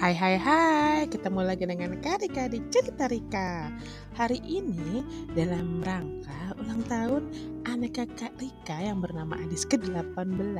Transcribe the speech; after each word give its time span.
Hai 0.00 0.16
hai 0.16 0.40
hai, 0.40 1.00
ketemu 1.12 1.44
lagi 1.44 1.68
dengan 1.68 1.92
Karika 2.00 2.48
di 2.48 2.56
Cerita 2.72 3.04
Rika. 3.04 3.68
Hari 4.16 4.40
ini 4.48 5.04
dalam 5.36 5.84
rangka 5.84 6.56
ulang 6.56 6.80
tahun 6.88 7.28
anak 7.68 8.00
kakak 8.00 8.32
Rika 8.40 8.80
yang 8.80 9.04
bernama 9.04 9.36
Adis 9.36 9.68
ke-18 9.68 10.56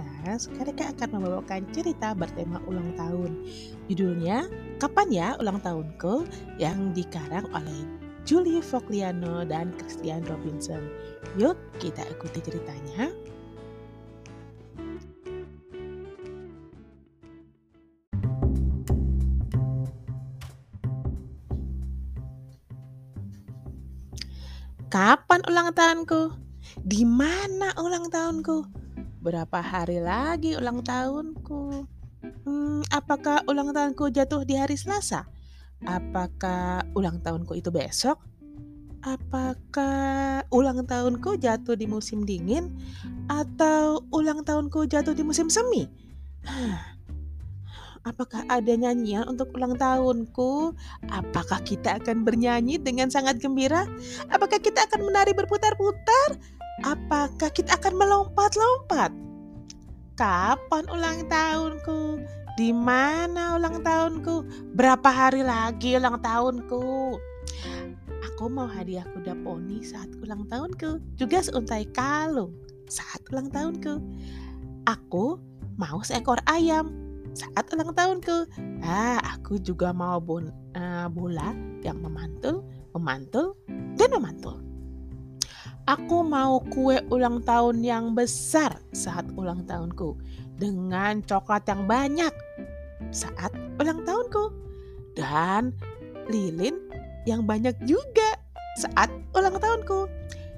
Karika 0.60 0.92
akan 0.92 1.08
membawakan 1.16 1.64
cerita 1.72 2.12
bertema 2.12 2.60
ulang 2.68 2.92
tahun. 3.00 3.48
Judulnya 3.88 4.44
Kapan 4.76 5.08
ya 5.08 5.28
ulang 5.40 5.64
tahunku? 5.64 6.28
Yang 6.60 7.00
dikarang 7.00 7.48
oleh 7.56 7.88
Julie 8.28 8.60
Fogliano 8.60 9.48
dan 9.48 9.72
Christian 9.80 10.20
Robinson. 10.28 10.84
Yuk 11.40 11.56
kita 11.80 12.04
ikuti 12.12 12.44
ceritanya 12.44 13.08
Kapan 24.90 25.38
ulang 25.46 25.70
tahunku? 25.70 26.34
Di 26.82 27.06
mana 27.06 27.70
ulang 27.78 28.10
tahunku? 28.10 28.66
Berapa 29.22 29.62
hari 29.62 30.02
lagi 30.02 30.58
ulang 30.58 30.82
tahunku? 30.82 31.86
Hmm, 32.42 32.82
apakah 32.90 33.46
ulang 33.46 33.70
tahunku 33.70 34.10
jatuh 34.10 34.42
di 34.42 34.58
hari 34.58 34.74
Selasa? 34.74 35.30
Apakah 35.86 36.82
ulang 36.98 37.22
tahunku 37.22 37.54
itu 37.54 37.70
besok? 37.70 38.18
Apakah 39.06 40.42
ulang 40.50 40.82
tahunku 40.82 41.38
jatuh 41.38 41.78
di 41.78 41.86
musim 41.86 42.26
dingin 42.26 42.74
atau 43.30 44.02
ulang 44.10 44.42
tahunku 44.42 44.90
jatuh 44.90 45.14
di 45.14 45.22
musim 45.22 45.46
semi? 45.46 45.86
Apakah 48.00 48.48
ada 48.48 48.72
nyanyian 48.72 49.28
untuk 49.28 49.52
ulang 49.52 49.76
tahunku? 49.76 50.72
Apakah 51.12 51.60
kita 51.68 52.00
akan 52.00 52.24
bernyanyi 52.24 52.80
dengan 52.80 53.12
sangat 53.12 53.44
gembira? 53.44 53.84
Apakah 54.32 54.56
kita 54.56 54.88
akan 54.88 55.04
menari 55.04 55.36
berputar-putar? 55.36 56.40
Apakah 56.80 57.52
kita 57.52 57.76
akan 57.76 58.00
melompat-lompat? 58.00 59.12
Kapan 60.16 60.84
ulang 60.88 61.28
tahunku? 61.28 62.24
Di 62.56 62.72
mana 62.72 63.60
ulang 63.60 63.84
tahunku? 63.84 64.48
Berapa 64.72 65.12
hari 65.12 65.44
lagi 65.44 66.00
ulang 66.00 66.24
tahunku? 66.24 67.20
Aku 68.32 68.48
mau 68.48 68.64
hadiah 68.64 69.04
kuda 69.12 69.36
poni 69.44 69.84
saat 69.84 70.08
ulang 70.24 70.48
tahunku, 70.48 71.20
juga 71.20 71.44
seuntai 71.44 71.84
kalung 71.92 72.56
saat 72.88 73.20
ulang 73.28 73.52
tahunku. 73.52 74.00
Aku 74.88 75.36
mau 75.76 76.00
seekor 76.00 76.40
ayam 76.48 77.09
saat 77.34 77.66
ulang 77.72 77.92
tahunku. 77.94 78.46
Ah, 78.82 79.20
aku 79.36 79.58
juga 79.60 79.94
mau 79.94 80.18
bon, 80.18 80.50
uh, 80.74 81.06
bola 81.10 81.54
yang 81.84 81.98
memantul, 82.02 82.66
memantul, 82.96 83.54
dan 83.96 84.10
memantul. 84.10 84.60
Aku 85.88 86.22
mau 86.22 86.62
kue 86.70 87.02
ulang 87.10 87.42
tahun 87.42 87.82
yang 87.82 88.14
besar 88.14 88.78
saat 88.94 89.26
ulang 89.34 89.66
tahunku 89.66 90.14
dengan 90.60 91.18
coklat 91.24 91.66
yang 91.66 91.88
banyak 91.88 92.30
saat 93.10 93.50
ulang 93.80 94.06
tahunku 94.06 94.54
dan 95.18 95.74
lilin 96.30 96.78
yang 97.26 97.42
banyak 97.42 97.74
juga 97.88 98.38
saat 98.78 99.10
ulang 99.34 99.58
tahunku. 99.58 100.06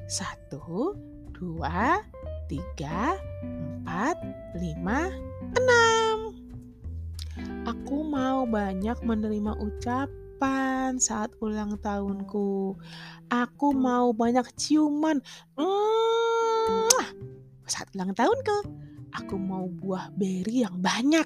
Satu, 0.04 0.92
dua, 1.32 2.04
tiga, 2.50 3.16
empat, 3.40 4.20
lima, 4.60 5.08
enam. 5.56 6.01
Banyak 8.52 9.00
menerima 9.00 9.56
ucapan 9.56 11.00
saat 11.00 11.32
ulang 11.40 11.80
tahunku. 11.80 12.76
Aku 13.32 13.72
mau 13.72 14.12
banyak 14.12 14.44
ciuman. 14.60 15.24
Saat 17.64 17.96
ulang 17.96 18.12
tahunku, 18.12 18.68
aku 19.16 19.40
mau 19.40 19.72
buah 19.72 20.12
beri 20.12 20.68
yang 20.68 20.76
banyak. 20.84 21.24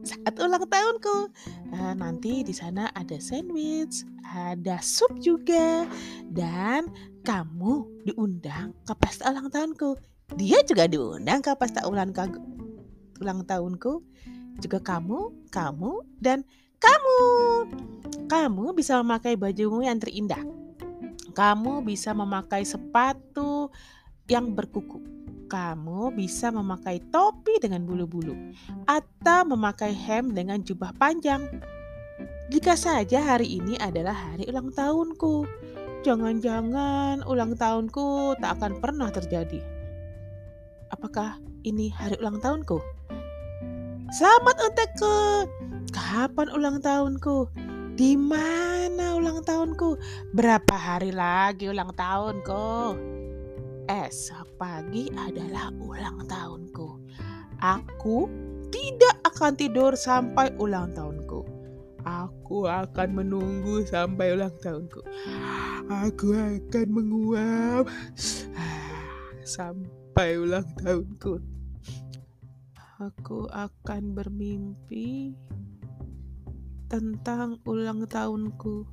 Saat 0.00 0.40
ulang 0.40 0.64
tahunku, 0.64 1.28
nah, 1.68 1.92
nanti 1.92 2.40
di 2.40 2.56
sana 2.56 2.88
ada 2.96 3.20
sandwich, 3.20 4.00
ada 4.24 4.80
sup 4.80 5.12
juga, 5.20 5.84
dan 6.32 6.88
kamu 7.20 7.84
diundang 8.08 8.72
ke 8.88 8.96
pesta 8.96 9.28
ulang 9.28 9.52
tahunku. 9.52 9.92
Dia 10.40 10.64
juga 10.64 10.88
diundang 10.88 11.44
ke 11.44 11.52
pesta 11.60 11.84
ulang 11.84 12.16
ulang 13.20 13.44
tahunku 13.44 14.00
juga 14.60 14.80
kamu, 14.80 15.50
kamu, 15.52 15.92
dan 16.20 16.42
kamu. 16.80 17.18
Kamu 18.26 18.74
bisa 18.74 18.98
memakai 19.00 19.38
bajumu 19.38 19.86
yang 19.86 20.02
terindah. 20.02 20.42
Kamu 21.36 21.84
bisa 21.84 22.16
memakai 22.16 22.64
sepatu 22.64 23.68
yang 24.26 24.56
berkuku. 24.56 24.98
Kamu 25.46 26.10
bisa 26.10 26.50
memakai 26.50 26.98
topi 27.14 27.62
dengan 27.62 27.86
bulu-bulu 27.86 28.34
atau 28.82 29.46
memakai 29.46 29.94
hem 29.94 30.34
dengan 30.34 30.58
jubah 30.58 30.90
panjang. 30.98 31.46
Jika 32.50 32.74
saja 32.74 33.22
hari 33.22 33.62
ini 33.62 33.78
adalah 33.78 34.14
hari 34.14 34.46
ulang 34.50 34.74
tahunku, 34.74 35.46
jangan-jangan 36.02 37.22
ulang 37.26 37.54
tahunku 37.54 38.38
tak 38.42 38.58
akan 38.58 38.82
pernah 38.82 39.10
terjadi. 39.14 39.62
Apakah 40.90 41.38
ini 41.62 41.90
hari 41.94 42.18
ulang 42.18 42.42
tahunku? 42.42 42.78
Selamat 44.06 44.54
untukku. 44.62 45.18
Kapan 45.90 46.46
ulang 46.54 46.78
tahunku? 46.78 47.50
Di 47.98 48.14
mana 48.14 49.18
ulang 49.18 49.42
tahunku? 49.42 49.98
Berapa 50.30 50.78
hari 50.78 51.10
lagi 51.10 51.66
ulang 51.66 51.90
tahunku? 51.90 52.94
Esok 53.90 54.62
pagi 54.62 55.10
adalah 55.10 55.74
ulang 55.82 56.22
tahunku. 56.22 57.02
Aku 57.58 58.30
tidak 58.70 59.26
akan 59.26 59.58
tidur 59.58 59.98
sampai 59.98 60.54
ulang 60.62 60.94
tahunku. 60.94 61.42
Aku 62.06 62.70
akan 62.70 63.08
menunggu 63.10 63.82
sampai 63.90 64.38
ulang 64.38 64.54
tahunku. 64.62 65.02
Aku 65.90 66.30
akan 66.30 66.86
menguap 66.94 67.90
sampai 69.42 70.38
ulang 70.38 70.66
tahunku 70.78 71.56
aku 72.96 73.44
akan 73.52 74.16
bermimpi 74.16 75.36
tentang 76.88 77.60
ulang 77.68 78.08
tahunku. 78.08 78.88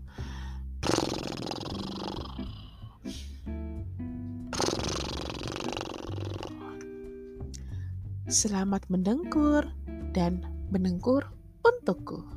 Selamat 8.28 8.84
mendengkur 8.92 9.72
dan 10.12 10.44
mendengkur 10.68 11.24
untukku. 11.64 12.28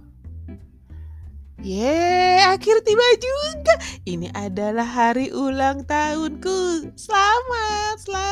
Yeay, 1.67 2.47
akhir 2.47 2.87
tiba 2.87 3.07
juga. 3.19 3.75
Ini 4.07 4.31
adalah 4.39 4.87
hari 4.87 5.35
ulang 5.35 5.83
tahunku. 5.83 6.95
Selamat, 6.95 7.97
selamat. 8.07 8.26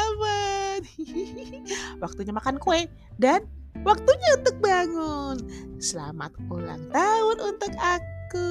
Waktunya 2.02 2.32
makan 2.34 2.60
kue 2.60 2.88
dan 3.16 3.44
waktunya 3.82 4.38
untuk 4.38 4.56
bangun. 4.60 5.36
Selamat 5.80 6.32
ulang 6.48 6.88
tahun 6.92 7.36
untuk 7.40 7.72
aku. 7.78 8.50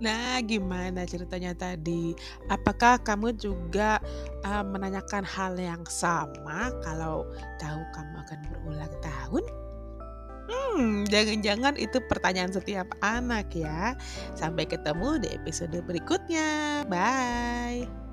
Nah, 0.00 0.40
gimana 0.40 1.04
ceritanya 1.04 1.52
tadi? 1.52 2.16
Apakah 2.48 2.96
kamu 3.04 3.36
juga 3.36 4.00
uh, 4.48 4.64
menanyakan 4.64 5.28
hal 5.28 5.60
yang 5.60 5.84
sama 5.84 6.72
kalau 6.80 7.28
tahu 7.60 7.80
kamu 7.92 8.14
akan 8.24 8.38
berulang 8.48 8.94
tahun? 9.04 9.44
Hmm, 10.50 11.06
jangan-jangan 11.06 11.78
itu 11.78 12.02
pertanyaan 12.10 12.50
setiap 12.50 12.90
anak 13.06 13.54
ya. 13.54 13.94
Sampai 14.34 14.66
ketemu 14.66 15.22
di 15.22 15.28
episode 15.30 15.78
berikutnya. 15.86 16.82
Bye. 16.90 18.09